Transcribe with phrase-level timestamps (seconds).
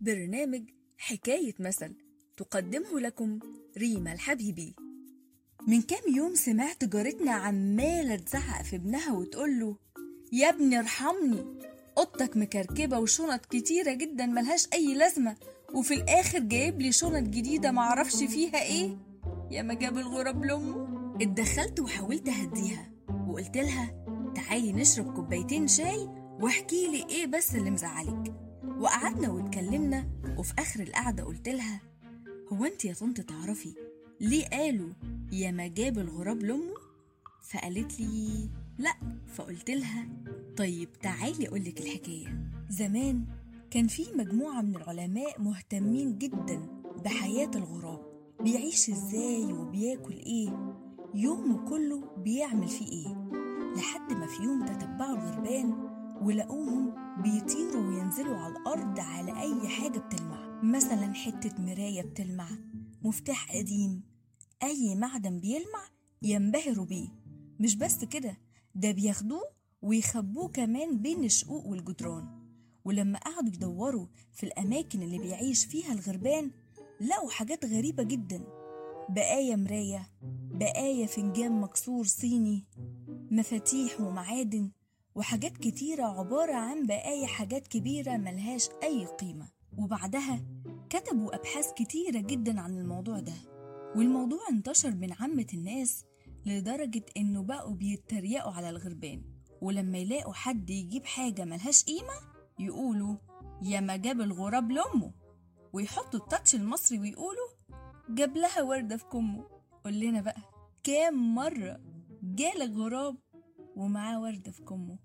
[0.00, 0.62] برنامج
[0.98, 1.94] حكاية مثل
[2.36, 3.38] تقدمه لكم
[3.78, 4.74] ريما الحبيبي.
[5.68, 9.76] من كام يوم سمعت جارتنا عمالة تزعق في ابنها وتقوله
[10.32, 11.44] يا ابني ارحمني
[11.98, 15.36] اوضتك مكركبة وشنط كتيرة جدا ملهاش أي لازمة
[15.74, 18.98] وفي الآخر جايب لي شنط جديدة معرفش فيها إيه.
[19.50, 22.92] يا ما جاب الغراب لأمه؟ اتدخلت وحاولت أهديها
[23.28, 24.04] وقلت لها
[24.34, 26.08] تعالي نشرب كوبايتين شاي
[26.40, 28.34] واحكي لي إيه بس اللي مزعلك.
[28.80, 30.06] وقعدنا واتكلمنا
[30.38, 31.80] وفي آخر القعدة قلت لها
[32.52, 33.74] هو انت يا طنط تعرفي
[34.20, 34.92] ليه قالوا
[35.32, 36.74] يا ما جاب الغراب لأمه؟
[37.50, 38.94] فقالت لي لأ.
[39.34, 40.08] فقلت لها
[40.56, 42.50] طيب تعالي اقولك الحكاية.
[42.70, 43.24] زمان
[43.70, 46.62] كان في مجموعة من العلماء مهتمين جدا
[47.04, 48.00] بحياة الغراب
[48.40, 50.76] بيعيش إزاي وبياكل إيه
[51.14, 53.14] يومه كله بيعمل فيه إيه
[53.76, 55.89] لحد ما في يوم تتبعوا الغربان
[56.20, 60.60] ولقوهم بيطيروا وينزلوا على الأرض على أي حاجة بتلمع.
[60.62, 62.48] مثلا حتة مراية بتلمع
[63.02, 64.02] مفتاح قديم
[64.62, 65.82] أي معدن بيلمع
[66.22, 67.08] ينبهروا بيه.
[67.60, 68.36] مش بس كده
[68.74, 69.42] ده بياخدوه
[69.82, 72.28] ويخبوه كمان بين الشقوق والجدران.
[72.84, 76.50] ولما قعدوا يدوروا في الأماكن اللي بيعيش فيها الغربان
[77.00, 78.44] لقوا حاجات غريبة جدا.
[79.08, 80.10] بقايا مراية
[80.50, 82.64] بقايا فنجان مكسور صيني
[83.30, 84.70] مفاتيح ومعادن
[85.14, 89.48] وحاجات كتيرة عبارة عن بقايا حاجات كبيرة ملهاش أي قيمة.
[89.78, 90.40] وبعدها
[90.90, 93.32] كتبوا أبحاث كتيرة جدا عن الموضوع ده.
[93.96, 96.04] والموضوع انتشر من عامة الناس
[96.46, 99.22] لدرجة إنه بقوا بيتريقوا على الغربان.
[99.60, 102.14] ولما يلاقوا حد يجيب حاجة ملهاش قيمة
[102.58, 103.16] يقولوا
[103.62, 105.12] يا ما جاب الغراب لأمه
[105.72, 107.48] ويحطوا التاتش المصري ويقولوا
[108.08, 109.44] جاب لها وردة في كمه
[109.84, 110.42] قول لنا بقى
[110.82, 111.80] كام مرة
[112.22, 113.16] جالك غراب
[113.80, 114.98] ومعاه وردة في كمه.